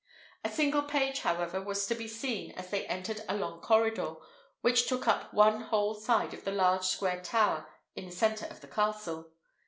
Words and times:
A 0.43 0.49
single 0.49 0.81
page, 0.81 1.19
however, 1.19 1.61
was 1.61 1.85
to 1.85 1.93
be 1.93 2.07
seen 2.07 2.53
as 2.53 2.71
they 2.71 2.87
entered 2.87 3.21
a 3.29 3.37
long 3.37 3.59
corridor, 3.61 4.15
which 4.61 4.87
took 4.87 5.07
up 5.07 5.31
one 5.31 5.61
whole 5.61 5.93
side 5.93 6.33
of 6.33 6.43
the 6.43 6.51
large 6.51 6.85
square 6.85 7.21
tower 7.21 7.69
in 7.95 8.07
the 8.07 8.11
centre 8.11 8.47
of 8.47 8.61
the 8.61 8.67
castle. 8.67 9.29